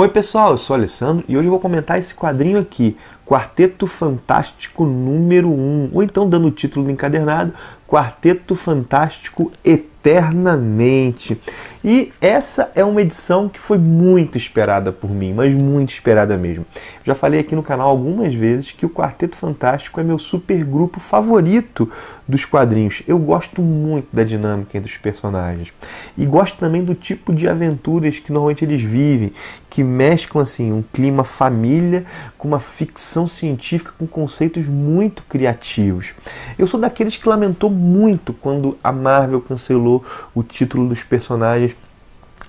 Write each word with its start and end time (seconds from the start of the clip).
Oi 0.00 0.08
pessoal, 0.08 0.52
eu 0.52 0.56
sou 0.56 0.72
Alessandro 0.72 1.26
e 1.28 1.36
hoje 1.36 1.46
eu 1.46 1.50
vou 1.50 1.60
comentar 1.60 1.98
esse 1.98 2.14
quadrinho 2.14 2.58
aqui, 2.58 2.96
Quarteto 3.26 3.86
Fantástico 3.86 4.86
número 4.86 5.50
1, 5.50 5.90
ou 5.92 6.02
então 6.02 6.26
dando 6.26 6.48
o 6.48 6.50
título 6.50 6.86
do 6.86 6.90
encadernado, 6.90 7.52
Quarteto 7.86 8.54
Fantástico 8.54 9.52
Eternamente. 9.62 11.38
E 11.82 12.12
essa 12.20 12.70
é 12.74 12.84
uma 12.84 13.00
edição 13.00 13.48
que 13.48 13.58
foi 13.58 13.78
muito 13.78 14.36
esperada 14.36 14.92
por 14.92 15.10
mim, 15.10 15.32
mas 15.32 15.54
muito 15.54 15.90
esperada 15.90 16.36
mesmo. 16.36 16.66
Já 17.02 17.14
falei 17.14 17.40
aqui 17.40 17.56
no 17.56 17.62
canal 17.62 17.88
algumas 17.88 18.34
vezes 18.34 18.70
que 18.70 18.84
o 18.84 18.90
Quarteto 18.90 19.34
Fantástico 19.34 19.98
é 19.98 20.04
meu 20.04 20.18
super 20.18 20.62
grupo 20.62 21.00
favorito 21.00 21.90
dos 22.28 22.44
quadrinhos. 22.44 23.02
Eu 23.08 23.18
gosto 23.18 23.62
muito 23.62 24.08
da 24.12 24.22
dinâmica 24.22 24.76
entre 24.76 24.92
os 24.92 24.98
personagens 24.98 25.72
e 26.18 26.26
gosto 26.26 26.58
também 26.58 26.84
do 26.84 26.94
tipo 26.94 27.32
de 27.32 27.48
aventuras 27.48 28.18
que 28.18 28.30
normalmente 28.30 28.62
eles 28.62 28.82
vivem, 28.82 29.32
que 29.70 29.82
mesclam 29.82 30.42
assim 30.42 30.70
um 30.70 30.82
clima 30.82 31.24
família 31.24 32.04
com 32.36 32.46
uma 32.46 32.60
ficção 32.60 33.26
científica 33.26 33.92
com 33.98 34.06
conceitos 34.06 34.66
muito 34.66 35.22
criativos. 35.22 36.14
Eu 36.58 36.66
sou 36.66 36.78
daqueles 36.78 37.16
que 37.16 37.26
lamentou 37.26 37.70
muito 37.70 38.34
quando 38.34 38.76
a 38.84 38.92
Marvel 38.92 39.40
cancelou 39.40 40.04
o 40.34 40.42
título 40.42 40.86
dos 40.86 41.02
personagens 41.02 41.69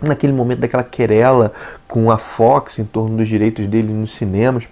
naquele 0.01 0.33
momento 0.33 0.59
daquela 0.59 0.83
querela 0.83 1.53
com 1.87 2.11
a 2.11 2.17
Fox 2.17 2.79
em 2.79 2.85
torno 2.85 3.17
dos 3.17 3.27
direitos 3.27 3.65
dele 3.67 3.91
nos 3.93 4.13
cinemas. 4.13 4.67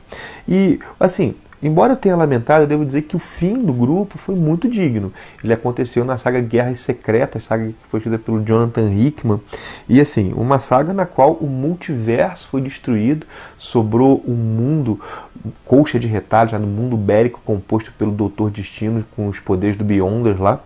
E 0.47 0.80
assim, 0.99 1.36
Embora 1.61 1.91
eu 1.91 1.97
tenha 1.97 2.16
lamentado, 2.16 2.63
eu 2.63 2.67
devo 2.67 2.86
dizer 2.86 3.02
que 3.02 3.17
o 3.17 3.19
fim 3.19 3.53
do 3.61 3.73
grupo 3.73 4.17
foi 4.17 4.33
muito 4.33 4.69
digno. 4.69 5.11
Ele 5.44 5.52
aconteceu 5.52 6.05
na 6.05 6.17
saga 6.17 6.39
Guerras 6.39 6.80
Secretas, 6.80 7.44
saga 7.44 7.67
que 7.67 7.75
foi 7.89 7.99
escrita 7.99 8.17
pelo 8.17 8.41
Jonathan 8.41 8.89
Hickman. 8.89 9.41
E 9.88 9.99
assim, 9.99 10.31
uma 10.33 10.58
saga 10.58 10.94
na 10.94 11.05
qual 11.05 11.33
o 11.33 11.47
multiverso 11.47 12.47
foi 12.47 12.61
destruído, 12.61 13.27
sobrou 13.58 14.23
um 14.25 14.33
mundo 14.33 15.02
colcha 15.66 15.99
de 15.99 16.08
retalhos, 16.08 16.53
no 16.53 16.67
mundo 16.67 16.95
bélico 16.95 17.41
composto 17.45 17.91
pelo 17.97 18.11
Doutor 18.11 18.49
Destino 18.52 19.05
com 19.16 19.27
os 19.27 19.39
poderes 19.39 19.75
do 19.75 19.83
Beyonders 19.83 20.39
lá. 20.39 20.61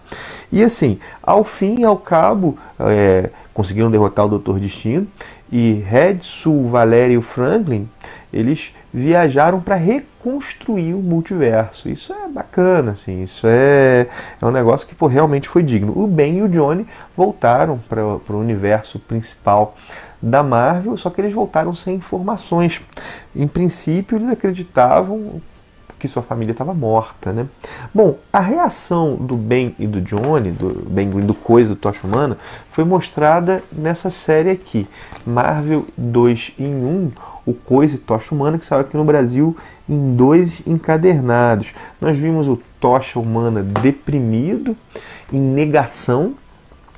E 0.52 0.64
assim, 0.64 1.00
ao 1.22 1.44
fim 1.44 1.80
e 1.80 1.84
ao 1.84 1.98
cabo, 1.98 2.58
é, 2.80 3.32
conseguiram 3.54 3.92
derrotar 3.92 4.26
o 4.26 4.30
Doutor 4.30 4.60
Destino 4.60 5.08
e 5.52 5.74
Red, 5.88 6.18
Sul, 6.22 6.64
Valério 6.64 7.20
e 7.20 7.22
Franklin, 7.22 7.88
eles 8.32 8.74
viajaram 8.92 9.62
para 9.62 9.76
reconstruir 9.76 10.94
o 10.94 11.00
multiverso. 11.00 11.88
Isso 11.90 12.12
é 12.12 12.28
bacana, 12.28 12.94
assim, 12.94 13.22
isso 13.22 13.46
é, 13.48 14.08
é 14.42 14.46
um 14.46 14.52
negócio 14.52 14.88
que 14.88 14.96
pô, 14.96 15.06
realmente 15.08 15.48
foi 15.48 15.62
digno. 15.62 15.94
O 15.96 16.08
Ben 16.08 16.40
e 16.40 16.42
o 16.42 16.50
Johnny 16.50 16.88
voltaram 17.16 17.80
para 17.88 18.04
o 18.04 18.40
universo 18.40 18.98
principal 19.00 19.76
da 20.22 20.42
Marvel, 20.42 20.96
só 20.98 21.10
que 21.10 21.22
eles 21.22 21.34
voltaram 21.34 21.76
sem 21.76 21.96
informações. 21.96 22.82
Em 23.36 23.48
princípio, 23.48 24.18
eles 24.18 24.30
acreditavam 24.30 25.42
que 26.04 26.08
sua 26.10 26.22
família 26.22 26.52
estava 26.52 26.74
morta, 26.74 27.32
né? 27.32 27.48
Bom, 27.94 28.18
a 28.34 28.42
reação 28.42 29.16
do 29.16 29.38
Ben 29.38 29.74
e 29.80 29.88
do 29.88 30.02
Johnny, 30.02 30.52
do 30.52 30.86
Ben 30.90 31.10
Green, 31.10 31.26
do 31.26 31.34
Coisa, 31.34 31.70
do 31.70 31.78
Tocha 31.78 32.06
Humana, 32.06 32.38
foi 32.70 32.84
mostrada 32.84 33.64
nessa 33.72 34.12
série 34.12 34.50
aqui, 34.50 34.86
Marvel 35.26 35.86
2 35.98 36.56
em 36.60 36.76
1, 36.76 37.12
o 37.46 37.54
Coisa 37.54 37.96
e 37.96 38.00
Tocha 38.00 38.36
Humana, 38.36 38.60
que 38.60 38.66
saiu 38.66 38.82
aqui 38.82 38.98
no 38.98 39.06
Brasil 39.06 39.56
em 39.88 40.14
dois 40.14 40.62
encadernados. 40.68 41.74
Nós 42.02 42.18
vimos 42.18 42.50
o 42.50 42.60
Tocha 42.82 43.18
Humana 43.18 43.64
deprimido, 43.64 44.76
em 45.32 45.40
negação, 45.40 46.34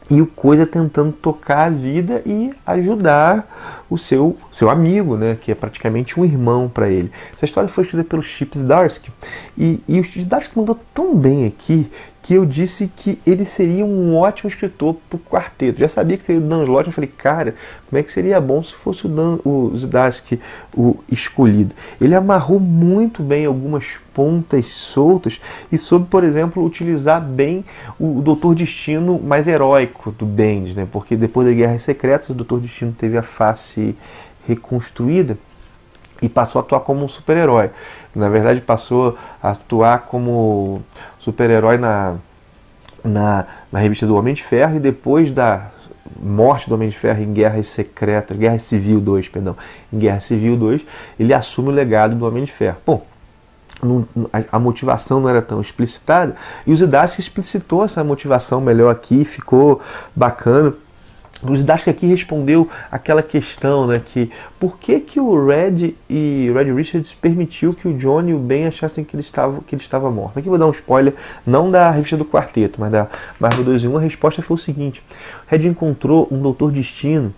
e 0.10 0.20
o 0.20 0.26
Coisa 0.26 0.66
tentando 0.66 1.12
tocar 1.12 1.68
a 1.68 1.70
vida 1.70 2.24
e 2.26 2.52
ajudar 2.66 3.85
o 3.90 3.98
seu, 3.98 4.36
seu 4.52 4.70
amigo, 4.70 5.16
né, 5.16 5.38
que 5.40 5.52
é 5.52 5.56
praticamente 5.56 6.20
um 6.20 6.26
irmão 6.26 6.70
para 6.70 6.90
ele. 6.90 7.12
Essa 7.34 7.46
história 7.46 7.70
foi 7.70 7.84
escrita 7.84 8.04
pelo 8.04 8.24
Chips 8.24 8.62
Darsky 8.64 9.12
e, 9.58 9.82
e 9.88 10.00
o 10.00 10.04
Chips 10.04 10.26
Darsky 10.26 10.58
mandou 10.58 10.80
tão 10.94 11.16
bem 11.16 11.46
aqui 11.46 11.90
que 12.26 12.34
eu 12.34 12.44
disse 12.44 12.92
que 12.96 13.20
ele 13.24 13.46
seria 13.46 13.86
um 13.86 14.18
ótimo 14.18 14.50
escritor 14.50 14.96
para 15.08 15.16
o 15.16 15.20
quarteto. 15.20 15.78
Já 15.78 15.88
sabia 15.88 16.18
que 16.18 16.24
seria 16.24 16.42
o 16.42 16.44
Dan 16.44 16.64
Slott, 16.64 16.88
eu 16.88 16.92
falei, 16.92 17.12
cara, 17.16 17.54
como 17.88 18.00
é 18.00 18.04
que 18.04 18.12
seria 18.12 18.42
bom 18.42 18.64
se 18.64 18.74
fosse 18.74 19.06
o, 19.06 19.10
Dan, 19.10 19.38
o 19.46 19.72
Zdarsky 19.76 20.40
o 20.76 20.98
escolhido. 21.08 21.76
Ele 22.02 22.16
amarrou 22.16 22.60
muito 22.60 23.22
bem 23.22 23.46
algumas 23.46 24.00
pontas 24.12 24.68
soltas 24.68 25.40
e 25.72 25.78
soube, 25.78 26.08
por 26.10 26.24
exemplo, 26.24 26.66
utilizar 26.66 27.22
bem 27.22 27.64
o, 28.00 28.22
Doutor 28.22 28.56
Destino 28.56 29.20
mais 29.20 29.48
heróico 29.48 30.12
do 30.12 30.26
Bendis, 30.26 30.74
né? 30.74 30.88
porque 30.92 31.16
depois 31.16 31.48
da 31.48 31.54
Guerra 31.54 31.78
Secreta, 31.78 32.32
o 32.32 32.36
Doutor 32.36 32.60
Destino 32.60 32.92
teve 32.92 33.20
a 33.20 33.22
face 33.22 33.75
reconstruída 34.48 35.38
e 36.22 36.30
passou 36.30 36.60
a 36.60 36.64
atuar 36.64 36.82
como 36.82 37.04
um 37.04 37.08
super-herói. 37.08 37.72
Na 38.14 38.30
verdade, 38.30 38.62
passou 38.62 39.18
a 39.42 39.52
atuar 39.52 40.04
como 40.04 40.82
super-herói 41.20 41.78
na, 41.78 42.16
na, 43.04 43.46
na 43.72 43.80
revista 43.80 44.08
do 44.08 44.16
Homem 44.16 44.34
de 44.34 44.44
Ferro 44.44 44.78
e 44.78 44.80
depois 44.80 45.32
da 45.32 45.72
morte 46.20 46.70
do 46.70 46.76
Homem 46.76 46.90
de 46.90 46.98
Ferro 46.98 47.22
em 47.22 47.34
Guerras 47.34 47.68
Secretas, 47.68 48.38
Guerra 48.38 48.60
Civil 48.60 49.00
2, 49.02 49.28
perdão, 49.30 49.56
em 49.92 49.98
Guerra 49.98 50.20
Civil 50.20 50.56
2, 50.56 50.86
ele 51.20 51.34
assume 51.34 51.70
o 51.70 51.72
legado 51.72 52.16
do 52.16 52.26
Homem 52.26 52.44
de 52.44 52.52
Ferro. 52.52 52.78
Bom, 52.86 53.06
a 54.52 54.58
motivação 54.58 55.20
não 55.20 55.30
era 55.30 55.42
tão 55.42 55.60
explicitada 55.60 56.36
e 56.66 56.72
o 56.72 56.76
Zdarsky 56.76 57.22
explicitou 57.22 57.84
essa 57.84 58.04
motivação 58.04 58.62
melhor 58.62 58.90
aqui, 58.90 59.26
ficou 59.26 59.82
bacana. 60.16 60.74
O 61.44 61.54
Zdarsky 61.54 61.90
aqui 61.90 62.08
respondeu 62.08 62.68
aquela 62.90 63.22
questão, 63.22 63.86
né, 63.86 64.02
que 64.04 64.32
por 64.58 64.78
que, 64.78 65.00
que 65.02 65.20
o 65.20 65.46
Red 65.46 65.94
e 66.10 66.50
Red 66.52 66.74
Richards 66.74 67.14
permitiu 67.14 67.74
que 67.74 67.88
o 67.88 67.94
Johnny 67.94 68.32
e 68.32 68.34
o 68.34 68.40
Ben 68.40 68.66
achassem 68.66 69.04
que 69.04 69.16
ele 69.16 69.22
estava, 69.22 69.62
que 69.62 69.76
ele 69.76 69.82
estava 69.82 70.10
morto. 70.10 70.40
Aqui 70.40 70.48
vou 70.48 70.58
dar 70.58 70.66
um 70.66 70.72
spoiler, 70.72 71.14
não 71.46 71.70
da 71.70 71.92
revista 71.92 72.16
do 72.16 72.26
quarteto, 72.26 72.80
mas 72.80 72.90
da 72.90 73.10
Marvel 73.40 73.66
2 73.66 73.84
em 73.84 73.88
1, 73.90 73.98
a 73.98 74.02
resposta 74.02 74.42
foi 74.42 74.56
o 74.56 74.58
seguinte, 74.58 75.04
Red 75.48 75.68
encontrou 75.68 76.28
um 76.32 76.42
Doutor 76.42 76.72
Destino 76.72 77.34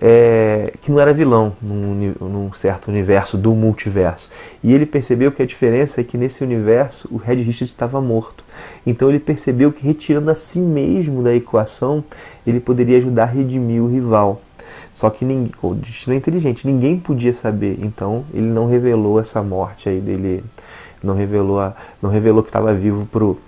é, 0.00 0.72
que 0.80 0.90
não 0.90 1.00
era 1.00 1.12
vilão 1.12 1.52
num, 1.60 2.14
num, 2.20 2.52
certo 2.52 2.88
universo 2.88 3.36
do 3.36 3.54
multiverso. 3.54 4.30
E 4.62 4.72
ele 4.72 4.86
percebeu 4.86 5.32
que 5.32 5.42
a 5.42 5.46
diferença 5.46 6.00
é 6.00 6.04
que 6.04 6.16
nesse 6.16 6.42
universo 6.42 7.08
o 7.10 7.16
Red 7.16 7.36
Richard 7.36 7.64
estava 7.64 8.00
morto. 8.00 8.44
Então 8.86 9.08
ele 9.08 9.18
percebeu 9.18 9.72
que 9.72 9.84
retirando 9.84 10.30
a 10.30 10.34
si 10.34 10.60
mesmo 10.60 11.22
da 11.22 11.34
equação, 11.34 12.04
ele 12.46 12.60
poderia 12.60 12.96
ajudar 12.98 13.24
a 13.24 13.26
redimir 13.26 13.82
o 13.82 13.88
rival. 13.88 14.40
Só 14.94 15.10
que 15.10 15.24
ninguém, 15.24 15.52
o 15.62 15.74
destino 15.74 16.14
é 16.14 16.16
inteligente, 16.16 16.66
ninguém 16.66 16.98
podia 16.98 17.32
saber. 17.32 17.78
Então 17.82 18.24
ele 18.32 18.46
não 18.46 18.68
revelou 18.68 19.18
essa 19.18 19.42
morte 19.42 19.88
aí 19.88 20.00
dele, 20.00 20.44
não 21.02 21.14
revelou, 21.14 21.60
a, 21.60 21.74
não 22.00 22.10
revelou 22.10 22.42
que 22.42 22.48
estava 22.48 22.72
vivo 22.72 23.06
pro 23.06 23.38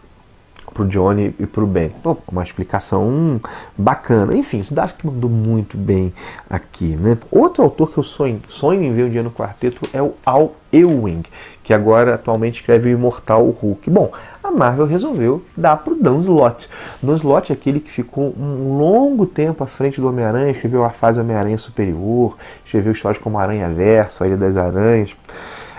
pro 0.73 0.87
Johnny 0.87 1.35
e 1.39 1.47
pro 1.47 1.67
Ben. 1.67 1.93
uma 2.31 2.43
explicação 2.43 3.41
bacana. 3.77 4.35
Enfim, 4.35 4.63
o 4.69 4.75
Darsky 4.75 5.07
mandou 5.07 5.31
muito 5.31 5.77
bem 5.77 6.13
aqui, 6.49 6.97
né? 6.97 7.19
Outro 7.31 7.63
autor 7.63 7.91
que 7.91 7.99
eu 7.99 8.03
sonho, 8.03 8.41
sonho 8.49 8.83
em 8.83 8.93
ver 8.93 9.05
um 9.05 9.11
dia 9.11 9.23
no 9.23 9.31
quarteto 9.31 9.83
é 9.93 10.03
o 10.03 10.15
Al 10.25 10.55
Ewing, 10.73 11.23
que 11.63 11.75
agora 11.75 12.15
atualmente 12.15 12.61
escreve 12.61 12.91
o 12.91 12.93
Imortal 12.93 13.45
Hulk. 13.49 13.91
Bom, 13.91 14.11
a 14.43 14.51
Marvel 14.51 14.87
resolveu 14.87 15.43
dar 15.57 15.77
pro 15.79 15.95
Dan 15.95 16.21
Slott. 16.21 16.69
Dan 17.03 17.15
Slott 17.15 17.53
é 17.53 17.55
aquele 17.55 17.81
que 17.81 17.91
ficou 17.91 18.35
um 18.39 18.79
longo 18.79 19.27
tempo 19.27 19.65
à 19.65 19.67
frente 19.67 20.01
do 20.01 20.09
Homem-Aranha, 20.09 20.51
escreveu 20.51 20.85
a 20.85 20.91
fase 20.91 21.21
Homem-Aranha 21.21 21.59
Superior, 21.59 22.37
escreveu 22.65 22.93
histórias 22.93 23.21
como 23.21 23.39
Aranha 23.39 23.69
Verso, 23.69 24.23
A 24.23 24.27
Ilha 24.27 24.37
das 24.37 24.57
Aranhas. 24.57 25.17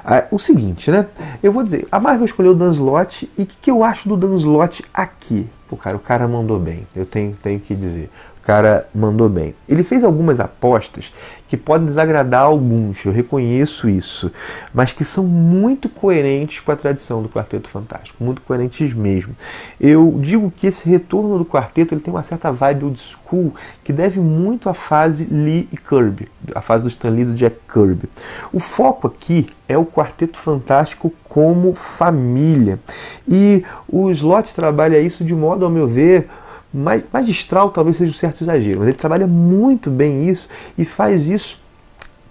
Ah, 0.03 0.25
o 0.31 0.39
seguinte, 0.39 0.89
né? 0.89 1.05
Eu 1.41 1.51
vou 1.51 1.63
dizer, 1.63 1.87
a 1.91 1.99
Marvel 1.99 2.25
escolheu 2.25 2.51
o 2.51 2.55
Dan 2.55 2.71
Slott 2.71 3.29
e 3.37 3.43
o 3.43 3.45
que, 3.45 3.57
que 3.57 3.71
eu 3.71 3.83
acho 3.83 4.09
do 4.09 4.17
Dan 4.17 4.35
Slott 4.35 4.83
aqui? 4.93 5.47
Pô, 5.67 5.77
cara, 5.77 5.95
o 5.95 5.99
cara 5.99 6.27
mandou 6.27 6.59
bem, 6.59 6.85
eu 6.95 7.05
tenho, 7.05 7.37
tenho 7.41 7.59
que 7.59 7.73
dizer. 7.73 8.09
O 8.41 8.43
cara 8.43 8.87
mandou 8.93 9.29
bem. 9.29 9.53
Ele 9.69 9.83
fez 9.83 10.03
algumas 10.03 10.39
apostas 10.39 11.13
que 11.47 11.57
podem 11.57 11.85
desagradar 11.85 12.43
alguns, 12.43 13.03
eu 13.03 13.11
reconheço 13.11 13.89
isso, 13.89 14.31
mas 14.73 14.93
que 14.93 15.03
são 15.03 15.25
muito 15.25 15.89
coerentes 15.89 16.61
com 16.61 16.71
a 16.71 16.77
tradição 16.77 17.21
do 17.21 17.27
Quarteto 17.27 17.67
Fantástico, 17.67 18.23
muito 18.23 18.41
coerentes 18.41 18.93
mesmo. 18.93 19.35
Eu 19.77 20.17
digo 20.21 20.49
que 20.55 20.65
esse 20.65 20.87
retorno 20.89 21.37
do 21.37 21.43
quarteto 21.43 21.93
ele 21.93 21.99
tem 21.99 22.13
uma 22.13 22.23
certa 22.23 22.53
vibe 22.53 22.85
old 22.85 22.99
school 22.99 23.53
que 23.83 23.91
deve 23.91 24.21
muito 24.21 24.69
à 24.69 24.73
fase 24.73 25.25
Lee 25.25 25.67
e 25.73 25.77
Kirby, 25.77 26.29
a 26.55 26.61
fase 26.61 26.85
do 26.85 26.87
Stan 26.87 27.09
Lee 27.09 27.23
e 27.23 27.25
do 27.25 27.33
Jack 27.33 27.57
Kirby. 27.71 28.07
O 28.53 28.59
foco 28.61 29.05
aqui 29.07 29.47
é 29.67 29.77
o 29.77 29.85
Quarteto 29.85 30.37
Fantástico 30.37 31.13
como 31.27 31.75
família. 31.75 32.79
E 33.27 33.65
o 33.89 34.09
Slot 34.09 34.55
trabalha 34.55 34.99
isso 34.99 35.25
de 35.25 35.35
modo, 35.35 35.65
ao 35.65 35.71
meu 35.71 35.85
ver, 35.85 36.29
magistral 36.73 37.69
talvez 37.69 37.97
seja 37.97 38.11
um 38.11 38.15
certo 38.15 38.41
exagero, 38.41 38.79
mas 38.79 38.87
ele 38.87 38.97
trabalha 38.97 39.27
muito 39.27 39.89
bem 39.89 40.27
isso 40.27 40.47
e 40.77 40.85
faz 40.85 41.29
isso 41.29 41.59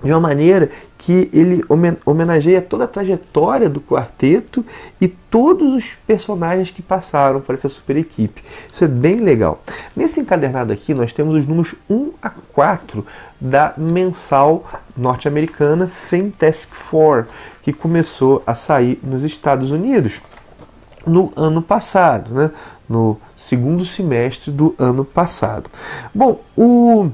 de 0.03 0.11
uma 0.11 0.21
maneira 0.21 0.71
que 0.97 1.31
ele 1.33 1.63
homenageia 2.05 2.61
toda 2.61 2.85
a 2.85 2.89
trajetória 2.89 3.69
do 3.69 3.81
quarteto 3.81 4.65
e 5.01 5.09
todos 5.09 5.73
os 5.73 5.95
personagens 6.07 6.71
que 6.71 6.83
passaram 6.83 7.41
por 7.41 7.55
essa 7.55 7.69
super 7.69 7.97
equipe. 7.97 8.43
Isso 8.71 8.85
é 8.85 8.89
bem 8.89 9.17
legal. 9.17 9.63
Nesse 9.95 10.21
encadernado 10.21 10.73
aqui, 10.73 10.95
nós 10.95 11.13
temos 11.13 11.35
os 11.35 11.47
números 11.47 11.75
1 11.89 12.13
a 12.23 12.31
4 12.31 13.05
da 13.41 13.75
mensal 13.77 14.65
norte-americana 14.97 15.87
Fantastic 15.87 16.75
Four, 16.75 17.27
que 17.63 17.73
começou 17.73 18.43
a 18.47 18.55
sair 18.55 18.99
nos 19.03 19.23
Estados 19.23 19.71
Unidos 19.71 20.21
no 21.07 21.33
ano 21.37 21.63
passado, 21.63 22.35
né? 22.35 22.51
no 22.89 23.17
segundo 23.37 23.85
semestre 23.85 24.51
do 24.51 24.75
ano 24.79 25.05
passado. 25.05 25.71
Bom, 26.13 26.41
o, 26.57 27.11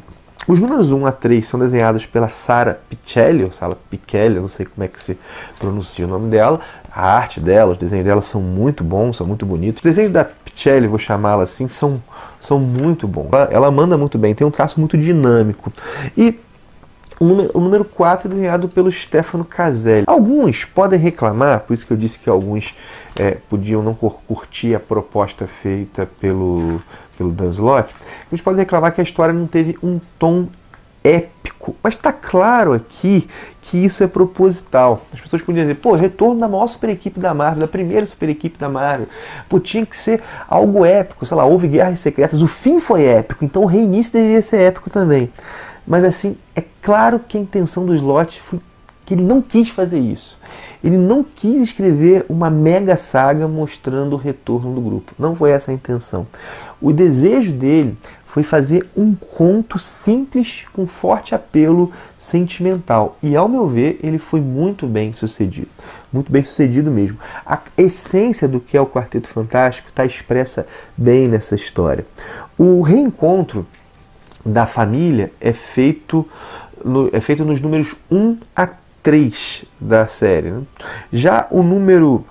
os 0.48 0.58
números 0.58 0.90
1 0.90 1.06
a 1.06 1.12
3 1.12 1.46
são 1.46 1.60
desenhados 1.60 2.06
pela 2.06 2.28
Sara 2.28 2.80
Pichelli, 2.88 3.44
ou 3.44 3.52
Sara 3.52 3.76
Pichelli, 3.90 4.40
não 4.40 4.48
sei 4.48 4.64
como 4.64 4.84
é 4.84 4.88
que 4.88 4.98
se 4.98 5.18
pronuncia 5.58 6.06
o 6.06 6.08
nome 6.08 6.30
dela. 6.30 6.60
A 6.90 7.12
arte 7.12 7.40
dela, 7.40 7.72
os 7.72 7.78
desenhos 7.78 8.06
dela 8.06 8.22
são 8.22 8.40
muito 8.40 8.82
bons, 8.82 9.18
são 9.18 9.26
muito 9.26 9.44
bonitos. 9.44 9.80
Os 9.80 9.84
desenhos 9.84 10.12
da 10.12 10.24
Pichelli, 10.24 10.86
vou 10.86 10.98
chamá-la 10.98 11.42
assim, 11.42 11.68
são, 11.68 12.02
são 12.40 12.58
muito 12.58 13.06
bons. 13.06 13.28
Ela, 13.30 13.48
ela 13.52 13.70
manda 13.70 13.98
muito 13.98 14.16
bem, 14.16 14.34
tem 14.34 14.46
um 14.46 14.50
traço 14.50 14.80
muito 14.80 14.96
dinâmico. 14.96 15.70
E 16.16 16.40
o 17.18 17.24
número, 17.24 17.50
o 17.54 17.60
número 17.60 17.84
4 17.84 18.28
é 18.28 18.30
desenhado 18.30 18.68
pelo 18.68 18.90
Stefano 18.90 19.44
Caselli. 19.44 20.04
Alguns 20.06 20.64
podem 20.64 20.98
reclamar, 20.98 21.60
por 21.60 21.74
isso 21.74 21.86
que 21.86 21.92
eu 21.92 21.96
disse 21.96 22.18
que 22.18 22.28
alguns 22.28 22.74
é, 23.14 23.38
podiam 23.48 23.82
não 23.82 23.94
curtir 23.94 24.74
a 24.74 24.80
proposta 24.80 25.46
feita 25.46 26.08
pelo, 26.20 26.82
pelo 27.16 27.32
Dan 27.32 27.48
Slott. 27.48 27.94
Alguns 28.24 28.40
podem 28.40 28.60
reclamar 28.60 28.92
que 28.92 29.00
a 29.00 29.04
história 29.04 29.32
não 29.32 29.46
teve 29.46 29.78
um 29.82 29.98
tom 30.18 30.48
épico. 31.06 31.74
Mas 31.82 31.94
está 31.94 32.12
claro 32.12 32.72
aqui 32.72 33.28
que 33.62 33.84
isso 33.84 34.02
é 34.02 34.06
proposital. 34.06 35.02
As 35.12 35.20
pessoas 35.20 35.42
podiam 35.42 35.64
dizer, 35.64 35.76
pô, 35.76 35.94
retorno 35.94 36.40
da 36.40 36.48
maior 36.48 36.66
super 36.66 36.90
equipe 36.90 37.18
da 37.18 37.34
Marvel, 37.34 37.60
da 37.60 37.68
primeira 37.68 38.06
super 38.06 38.28
equipe 38.28 38.58
da 38.58 38.68
Marvel. 38.68 39.08
Pô, 39.48 39.58
tinha 39.58 39.84
que 39.84 39.96
ser 39.96 40.22
algo 40.48 40.84
épico, 40.84 41.26
sei 41.26 41.36
lá, 41.36 41.44
houve 41.44 41.68
guerras 41.68 41.98
secretas, 42.00 42.42
o 42.42 42.46
fim 42.46 42.78
foi 42.78 43.04
épico, 43.04 43.44
então 43.44 43.62
o 43.62 43.66
reinício 43.66 44.12
deveria 44.12 44.42
ser 44.42 44.58
épico 44.58 44.90
também. 44.90 45.30
Mas 45.86 46.04
assim, 46.04 46.36
é 46.54 46.62
claro 46.82 47.20
que 47.20 47.36
a 47.38 47.40
intenção 47.40 47.86
do 47.86 47.94
Slot 47.94 48.40
foi 48.40 48.60
que 49.06 49.14
ele 49.14 49.22
não 49.22 49.40
quis 49.40 49.68
fazer 49.68 50.00
isso. 50.00 50.36
Ele 50.82 50.98
não 50.98 51.22
quis 51.22 51.62
escrever 51.62 52.26
uma 52.28 52.50
mega 52.50 52.96
saga 52.96 53.46
mostrando 53.46 54.14
o 54.14 54.16
retorno 54.16 54.74
do 54.74 54.80
grupo. 54.80 55.12
Não 55.16 55.32
foi 55.32 55.52
essa 55.52 55.70
a 55.70 55.74
intenção. 55.74 56.26
O 56.82 56.92
desejo 56.92 57.52
dele 57.52 57.96
foi 58.36 58.42
fazer 58.42 58.86
um 58.94 59.14
conto 59.14 59.78
simples 59.78 60.66
com 60.74 60.86
forte 60.86 61.34
apelo 61.34 61.90
sentimental. 62.18 63.16
E 63.22 63.34
ao 63.34 63.48
meu 63.48 63.66
ver, 63.66 63.98
ele 64.02 64.18
foi 64.18 64.42
muito 64.42 64.86
bem 64.86 65.10
sucedido. 65.10 65.68
Muito 66.12 66.30
bem 66.30 66.42
sucedido 66.42 66.90
mesmo. 66.90 67.16
A 67.46 67.58
essência 67.78 68.46
do 68.46 68.60
que 68.60 68.76
é 68.76 68.80
o 68.80 68.84
Quarteto 68.84 69.26
Fantástico 69.26 69.88
está 69.88 70.04
expressa 70.04 70.66
bem 70.94 71.28
nessa 71.28 71.54
história. 71.54 72.04
O 72.58 72.82
reencontro 72.82 73.66
da 74.44 74.66
família 74.66 75.32
é 75.40 75.54
feito, 75.54 76.28
no, 76.84 77.08
é 77.14 77.22
feito 77.22 77.42
nos 77.42 77.58
números 77.58 77.96
1 78.10 78.36
a 78.54 78.68
3 79.02 79.64
da 79.80 80.06
série. 80.06 80.50
Né? 80.50 80.62
Já 81.10 81.46
o 81.50 81.62
número 81.62 82.22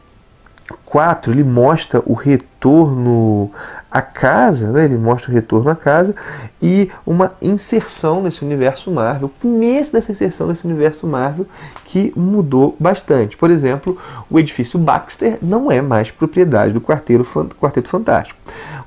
4 0.86 1.32
ele 1.32 1.44
mostra 1.44 2.02
o 2.06 2.14
retorno 2.14 3.52
à 3.96 4.02
casa, 4.02 4.74
né? 4.74 4.84
ele 4.84 4.98
mostra 4.98 5.32
o 5.32 5.34
retorno 5.34 5.70
à 5.70 5.76
casa 5.76 6.14
e 6.62 6.92
uma 7.06 7.32
inserção 7.42 8.22
nesse 8.22 8.44
universo 8.44 8.92
Marvel, 8.92 9.28
o 9.30 9.42
começo 9.42 9.94
dessa 9.94 10.12
inserção 10.12 10.48
nesse 10.48 10.66
universo 10.66 11.08
Marvel 11.08 11.48
que 11.86 12.12
mudou 12.14 12.76
bastante. 12.78 13.38
Por 13.38 13.50
exemplo, 13.50 13.98
o 14.30 14.38
edifício 14.38 14.78
Baxter 14.78 15.38
não 15.42 15.72
é 15.72 15.82
mais 15.82 16.12
propriedade 16.12 16.74
do 16.74 16.82
Quarteto, 16.82 17.24
Quarteto 17.58 17.88
Fantástico. 17.88 18.38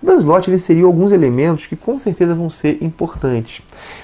O 0.03 0.05
Dan 0.05 0.17
Slott 0.17 0.51
ele 0.51 0.57
inseriu 0.57 0.87
alguns 0.87 1.11
elementos 1.11 1.67
que 1.67 1.75
com 1.75 1.99
certeza 1.99 2.35
vão 2.35 2.51
ser 2.51 2.77
importantes. 2.83 3.63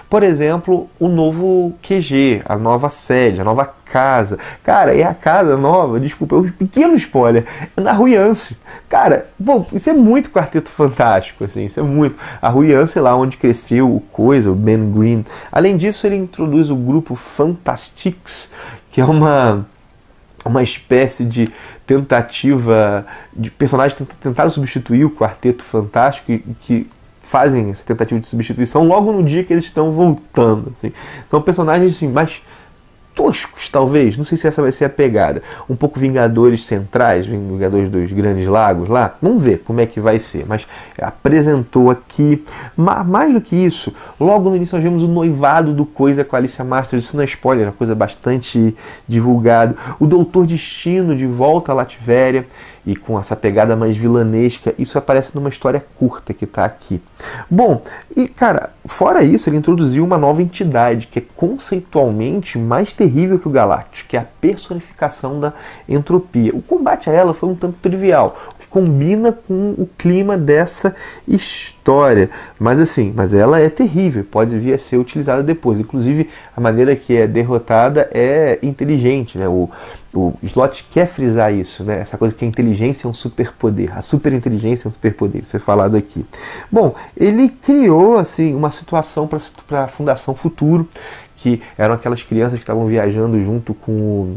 Por 0.09 0.23
exemplo, 0.23 0.88
o 0.99 1.09
novo 1.09 1.75
QG, 1.82 2.43
a 2.44 2.56
nova 2.56 2.88
sede, 2.88 3.41
a 3.41 3.44
nova 3.44 3.65
casa. 3.85 4.38
Cara, 4.62 4.97
é 4.97 5.03
a 5.03 5.15
casa 5.15 5.56
nova, 5.56 6.00
desculpa, 6.00 6.37
é 6.37 6.38
um 6.38 6.49
pequeno 6.49 6.94
spoiler, 6.94 7.44
é 7.76 7.81
na 7.81 7.93
Ruiance. 7.93 8.56
Cara, 8.88 9.26
bom, 9.38 9.67
isso 9.73 9.88
é 9.88 9.93
muito 9.93 10.31
Quarteto 10.31 10.71
Fantástico, 10.71 11.44
assim, 11.44 11.67
isso 11.67 11.81
é 11.81 11.82
muito. 11.82 12.19
A 12.41 12.49
Ruiance 12.49 12.99
é 12.99 13.03
lá 13.03 13.17
onde 13.17 13.37
cresceu 13.37 13.94
o 13.94 14.00
Coisa, 14.00 14.50
o 14.50 14.55
Ben 14.55 14.91
Green. 14.93 15.23
Além 15.50 15.77
disso, 15.77 16.06
ele 16.06 16.17
introduz 16.17 16.70
o 16.70 16.77
grupo 16.77 17.15
Fantastics, 17.15 18.50
que 18.91 19.00
é 19.00 19.05
uma 19.05 19.67
uma 20.44 20.62
espécie 20.62 21.25
de 21.25 21.49
tentativa 21.87 23.06
de 23.35 23.50
personagens 23.50 23.99
tentaram 24.20 24.50
substituir 24.50 25.05
o 25.05 25.11
Quarteto 25.11 25.65
Fantástico 25.65 26.38
que 26.61 26.87
fazem 27.25 27.71
essa 27.71 27.85
tentativa 27.85 28.21
de 28.21 28.26
substituição 28.26 28.87
logo 28.87 29.11
no 29.12 29.23
dia 29.23 29.43
que 29.43 29.53
eles 29.53 29.65
estão 29.65 29.91
voltando. 29.91 30.73
Assim. 30.76 30.93
São 31.29 31.41
personagens 31.41 31.97
assim, 31.97 32.09
mais 32.09 32.43
toscos, 33.15 33.69
talvez. 33.69 34.17
Não 34.17 34.25
sei 34.25 34.37
se 34.37 34.47
essa 34.47 34.61
vai 34.61 34.73
ser 34.73 34.85
a 34.85 34.89
pegada. 34.89 35.43
Um 35.71 35.77
pouco 35.77 35.99
Vingadores 35.99 36.65
centrais, 36.65 37.27
Vingadores 37.27 37.89
dos 37.89 38.13
Grandes 38.13 38.47
Lagos 38.47 38.89
lá. 38.89 39.17
Vamos 39.23 39.43
ver 39.43 39.63
como 39.65 39.81
é 39.81 39.87
que 39.87 40.01
vai 40.01 40.19
ser. 40.19 40.44
Mas 40.47 40.67
apresentou 41.01 41.91
aqui. 41.91 42.44
Mais 42.77 43.33
do 43.33 43.41
que 43.41 43.56
isso, 43.56 43.94
logo 44.19 44.51
no 44.51 44.56
início 44.56 44.77
nós 44.77 44.83
vemos 44.83 45.03
o 45.03 45.09
noivado 45.09 45.73
do 45.73 45.87
Coisa 45.87 46.25
com 46.25 46.37
a 46.37 46.39
Alicia 46.39 46.65
Masters. 46.65 47.05
Isso 47.05 47.17
não 47.17 47.23
é 47.23 47.27
spoiler, 47.27 47.67
é 47.67 47.71
uma 47.71 47.77
coisa 47.77 47.94
bastante 47.94 48.75
divulgada. 49.06 49.75
O 49.99 50.06
Doutor 50.06 50.47
Destino 50.47 51.17
de 51.17 51.27
volta 51.27 51.73
à 51.73 51.75
Lativéria 51.75 52.47
e 52.85 52.97
com 52.97 53.19
essa 53.19 53.37
pegada 53.37 53.77
mais 53.77 53.97
vilanesca. 53.97 54.75
Isso 54.79 54.99
aparece 54.99 55.35
numa 55.35 55.49
história 55.49 55.85
curta 55.99 56.35
que 56.35 56.44
está 56.44 56.65
aqui. 56.65 57.01
Bom, 57.49 57.81
e 58.17 58.29
cara, 58.29 58.74
fora 58.86 59.22
isso, 59.22 59.48
ele 59.48 59.56
introduziu 59.56 60.05
uma 60.05 60.19
nova 60.19 60.43
entidade 60.43 61.06
que 61.06 61.19
é 61.19 61.22
conceitualmente 61.34 62.58
mais 62.58 62.93
terrível 62.93 63.38
que 63.38 63.48
o 63.48 63.50
Galactus, 63.50 64.03
que 64.03 64.17
é 64.17 64.20
a 64.20 64.26
personificação 64.41 65.41
da 65.41 65.53
entropia. 65.88 66.55
O 66.55 66.62
combate 66.62 67.08
a 67.08 67.12
ela 67.12 67.34
foi 67.34 67.48
um 67.48 67.55
tanto 67.55 67.79
trivial, 67.81 68.36
o 68.55 68.58
que 68.60 68.69
combina 68.69 69.32
com 69.32 69.74
o 69.79 69.88
clima 69.98 70.36
dessa 70.36 70.94
história. 71.26 72.31
Mas 72.58 72.81
assim, 72.81 73.12
mas 73.14 73.34
ela 73.34 73.60
é 73.60 73.69
terrível, 73.69 74.24
pode 74.24 74.58
vir 74.58 74.74
a 74.74 74.79
ser 74.79 74.96
utilizada 74.96 75.43
depois. 75.43 75.81
Inclusive, 75.81 76.29
a 76.56 76.60
maneira 76.60 76.94
que 76.94 77.17
é 77.17 77.26
derrotada 77.26 78.08
é 78.12 78.58
inteligente, 78.62 79.38
né? 79.38 79.48
O, 79.48 79.70
o 80.15 80.39
Slot 80.43 80.87
quer 80.91 81.06
frisar 81.06 81.53
isso, 81.53 81.85
né? 81.85 82.01
Essa 82.01 82.17
coisa 82.17 82.35
que 82.35 82.44
a 82.44 82.49
inteligência 82.49 83.06
é 83.06 83.11
um 83.11 83.15
superpoder, 83.15 83.97
a 83.97 84.03
superinteligência 84.03 84.87
é 84.87 84.89
um 84.89 84.93
superpoder, 84.93 85.43
isso 85.43 85.56
é 85.56 85.61
falado 85.61 85.97
aqui. 85.97 86.25
Bom, 86.71 86.94
ele 87.17 87.49
criou 87.49 88.19
assim 88.19 88.55
uma 88.55 88.71
situação 88.71 89.29
para 89.67 89.85
a 89.85 89.89
Fundação 89.89 90.35
Futuro, 90.35 90.89
que 91.37 91.61
eram 91.77 91.94
aquelas 91.94 92.23
crianças 92.23 92.59
que 92.59 92.63
estavam 92.63 92.87
viajando 92.87 93.39
junto 93.41 93.75
com 93.75 94.37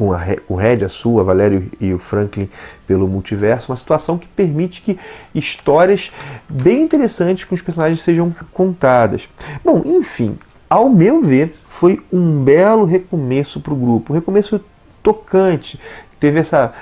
com, 0.00 0.14
a, 0.14 0.20
com 0.46 0.54
o 0.54 0.56
Red, 0.56 0.82
a 0.82 0.88
sua, 0.88 1.22
Valério 1.22 1.70
e 1.78 1.92
o 1.92 1.98
Franklin 1.98 2.48
pelo 2.86 3.06
multiverso, 3.06 3.70
uma 3.70 3.76
situação 3.76 4.16
que 4.16 4.26
permite 4.26 4.80
que 4.80 4.98
histórias 5.34 6.10
bem 6.48 6.80
interessantes 6.80 7.44
com 7.44 7.54
os 7.54 7.60
personagens 7.60 8.00
sejam 8.00 8.34
contadas. 8.50 9.28
Bom, 9.62 9.82
enfim, 9.84 10.38
ao 10.70 10.88
meu 10.88 11.20
ver, 11.20 11.52
foi 11.66 12.00
um 12.12 12.44
belo 12.44 12.84
recomeço 12.84 13.60
para 13.60 13.74
o 13.74 13.76
grupo, 13.76 14.12
um 14.12 14.16
recomeço 14.16 14.60
tocante, 15.02 15.80
teve 16.20 16.38
essa, 16.38 16.72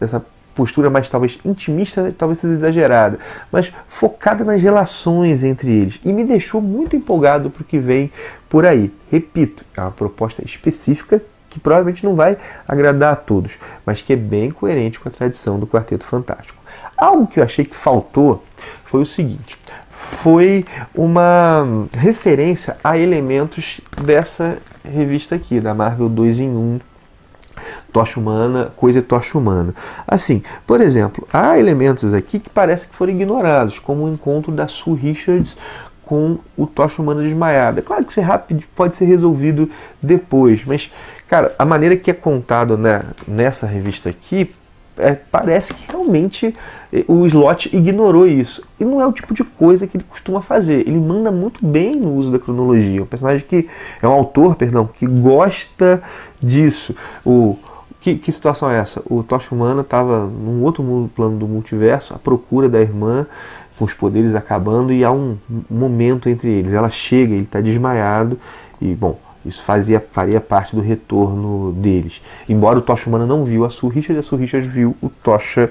essa 0.00 0.24
postura 0.54 0.88
mais 0.88 1.08
talvez 1.08 1.38
intimista, 1.44 2.14
talvez 2.16 2.42
exagerada, 2.44 3.18
mas 3.50 3.72
focada 3.88 4.44
nas 4.44 4.62
relações 4.62 5.42
entre 5.42 5.70
eles 5.70 6.00
e 6.04 6.12
me 6.12 6.24
deixou 6.24 6.60
muito 6.60 6.94
empolgado 6.94 7.50
para 7.50 7.62
o 7.62 7.64
que 7.64 7.78
vem 7.78 8.12
por 8.48 8.64
aí. 8.64 8.92
Repito, 9.10 9.64
é 9.76 9.80
uma 9.80 9.90
proposta 9.90 10.44
específica 10.44 11.20
que 11.48 11.58
provavelmente 11.58 12.04
não 12.04 12.14
vai 12.14 12.36
agradar 12.66 13.12
a 13.14 13.16
todos, 13.16 13.58
mas 13.84 14.02
que 14.02 14.12
é 14.12 14.16
bem 14.16 14.50
coerente 14.50 15.00
com 15.00 15.08
a 15.08 15.12
tradição 15.12 15.58
do 15.58 15.66
Quarteto 15.66 16.04
Fantástico. 16.04 16.58
Algo 16.96 17.26
que 17.26 17.40
eu 17.40 17.44
achei 17.44 17.64
que 17.64 17.74
faltou 17.74 18.44
foi 18.84 19.00
o 19.00 19.06
seguinte: 19.06 19.56
foi 20.00 20.64
uma 20.94 21.66
referência 21.98 22.76
a 22.84 22.96
elementos 22.96 23.80
dessa 24.00 24.56
revista 24.84 25.34
aqui, 25.34 25.58
da 25.58 25.74
Marvel 25.74 26.08
2 26.08 26.38
em 26.38 26.48
1, 26.48 26.80
tocha 27.92 28.20
humana, 28.20 28.72
coisa 28.76 29.00
e 29.00 29.02
tocha 29.02 29.36
humana. 29.36 29.74
Assim, 30.06 30.40
por 30.64 30.80
exemplo, 30.80 31.26
há 31.32 31.58
elementos 31.58 32.14
aqui 32.14 32.38
que 32.38 32.48
parece 32.48 32.86
que 32.86 32.94
foram 32.94 33.12
ignorados, 33.12 33.80
como 33.80 34.04
o 34.04 34.08
encontro 34.08 34.52
da 34.52 34.68
Sue 34.68 34.96
Richards 34.96 35.56
com 36.04 36.38
o 36.56 36.64
tocha 36.64 37.02
humana 37.02 37.20
desmaiada. 37.20 37.80
É 37.80 37.82
claro 37.82 38.04
que 38.04 38.12
isso 38.12 38.20
é 38.20 38.22
rápido, 38.22 38.62
pode 38.76 38.94
ser 38.94 39.04
resolvido 39.04 39.68
depois, 40.00 40.64
mas, 40.64 40.92
cara, 41.26 41.52
a 41.58 41.64
maneira 41.64 41.96
que 41.96 42.10
é 42.10 42.14
contado 42.14 42.78
né, 42.78 43.02
nessa 43.26 43.66
revista 43.66 44.08
aqui 44.08 44.54
é, 44.98 45.14
parece 45.14 45.72
que 45.72 45.90
realmente 45.90 46.54
eh, 46.92 47.04
o 47.06 47.24
Slot 47.26 47.74
ignorou 47.74 48.26
isso. 48.26 48.62
E 48.78 48.84
não 48.84 49.00
é 49.00 49.06
o 49.06 49.12
tipo 49.12 49.32
de 49.32 49.44
coisa 49.44 49.86
que 49.86 49.96
ele 49.96 50.04
costuma 50.08 50.40
fazer. 50.40 50.86
Ele 50.86 50.98
manda 50.98 51.30
muito 51.30 51.64
bem 51.64 51.96
no 51.96 52.14
uso 52.14 52.30
da 52.30 52.38
cronologia. 52.38 53.02
Um 53.02 53.06
personagem 53.06 53.46
que 53.46 53.68
é 54.02 54.08
um 54.08 54.12
autor, 54.12 54.56
perdão, 54.56 54.86
que 54.86 55.06
gosta 55.06 56.02
disso. 56.42 56.94
O, 57.24 57.56
que, 58.00 58.16
que 58.16 58.32
situação 58.32 58.70
é 58.70 58.78
essa? 58.78 59.02
O 59.06 59.22
Tocha 59.22 59.54
Humana 59.54 59.82
estava 59.82 60.26
num 60.26 60.62
outro 60.62 61.10
plano 61.14 61.36
do 61.36 61.48
multiverso, 61.48 62.14
à 62.14 62.18
procura 62.18 62.68
da 62.68 62.80
irmã, 62.80 63.26
com 63.78 63.84
os 63.84 63.94
poderes 63.94 64.34
acabando, 64.34 64.92
e 64.92 65.04
há 65.04 65.12
um 65.12 65.36
momento 65.68 66.28
entre 66.28 66.48
eles. 66.48 66.72
Ela 66.72 66.90
chega, 66.90 67.34
ele 67.34 67.44
está 67.44 67.60
desmaiado, 67.60 68.38
e 68.80 68.94
bom, 68.94 69.18
isso 69.48 69.62
fazia, 69.62 70.04
faria 70.12 70.40
parte 70.40 70.76
do 70.76 70.82
retorno 70.82 71.72
deles. 71.72 72.20
Embora 72.48 72.78
o 72.78 72.82
Tocha 72.82 73.08
Humana 73.08 73.26
não 73.26 73.44
viu 73.44 73.64
a 73.64 73.70
Sue 73.70 73.90
Richard, 73.90 74.18
a 74.18 74.22
Sue 74.22 74.38
Richard 74.38 74.66
viu 74.68 74.96
o 75.02 75.08
Tocha 75.08 75.70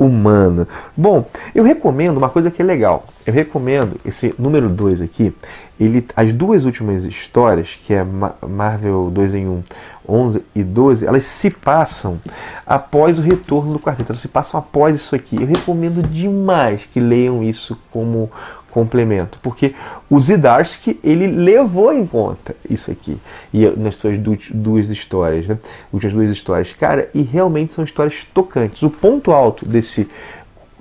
Humana. 0.00 0.66
Bom, 0.96 1.28
eu 1.54 1.62
recomendo 1.62 2.16
uma 2.16 2.30
coisa 2.30 2.50
que 2.50 2.62
é 2.62 2.64
legal. 2.64 3.04
Eu 3.26 3.34
recomendo 3.34 4.00
esse 4.02 4.34
número 4.38 4.70
2 4.70 5.02
aqui. 5.02 5.30
Ele, 5.78 6.06
as 6.16 6.32
duas 6.32 6.64
últimas 6.64 7.04
histórias, 7.04 7.78
que 7.82 7.92
é 7.92 8.02
Marvel 8.48 9.10
2 9.10 9.34
em 9.34 9.46
1, 9.46 9.62
11 10.08 10.44
e 10.54 10.62
12, 10.64 11.06
elas 11.06 11.24
se 11.24 11.50
passam 11.50 12.18
após 12.66 13.18
o 13.18 13.22
retorno 13.22 13.74
do 13.74 13.78
quarteto. 13.78 14.12
Elas 14.12 14.22
se 14.22 14.28
passam 14.28 14.58
após 14.58 14.96
isso 14.96 15.14
aqui. 15.14 15.36
Eu 15.36 15.46
recomendo 15.46 16.02
demais 16.02 16.86
que 16.86 16.98
leiam 16.98 17.42
isso 17.42 17.78
como 17.90 18.30
complemento, 18.70 19.38
porque 19.42 19.74
o 20.08 20.18
Zidarsky 20.18 20.98
ele 21.02 21.26
levou 21.26 21.92
em 21.92 22.06
conta 22.06 22.54
isso 22.68 22.90
aqui 22.90 23.18
e 23.52 23.66
nas 23.70 23.96
suas 23.96 24.18
duas 24.18 24.88
histórias, 24.88 25.46
né? 25.46 25.58
Últimas 25.92 26.14
duas 26.14 26.30
histórias, 26.30 26.72
cara, 26.72 27.10
e 27.12 27.22
realmente 27.22 27.72
são 27.72 27.84
histórias 27.84 28.24
tocantes. 28.32 28.82
O 28.82 28.90
ponto 28.90 29.32
alto 29.32 29.66
desse 29.66 30.08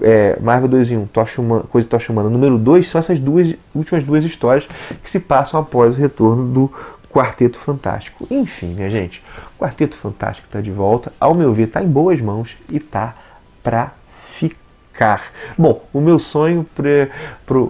é, 0.02 0.38
Marvel 0.40 0.70
2 0.70 0.92
em 0.92 0.98
1, 0.98 1.06
Tocha 1.08 1.42
Humana, 1.42 1.64
Coisa 1.70 1.88
Tocha 1.88 2.12
Humana, 2.12 2.30
número 2.30 2.58
2, 2.58 2.90
são 2.90 3.00
essas 3.00 3.20
duas 3.20 3.54
últimas 3.74 4.04
duas 4.04 4.24
histórias 4.24 4.68
que 5.02 5.10
se 5.10 5.20
passam 5.20 5.60
após 5.60 5.98
o 5.98 6.00
retorno 6.00 6.46
do 6.48 6.72
Quarteto 7.10 7.58
Fantástico. 7.58 8.28
Enfim, 8.30 8.68
minha 8.68 8.90
gente, 8.90 9.24
o 9.56 9.60
Quarteto 9.60 9.98
Fantástico 9.98 10.48
está 10.48 10.62
de 10.62 10.72
volta, 10.72 11.12
ao 11.20 11.34
meu 11.34 11.52
ver, 11.52 11.64
está 11.64 11.84
em 11.84 11.88
boas 11.88 12.22
mãos 12.22 12.56
e 12.70 12.80
para 12.80 13.94
ficar. 14.36 15.32
Bom, 15.58 15.84
o 15.94 16.00
meu 16.00 16.20
sonho 16.20 16.66
para 16.76 17.68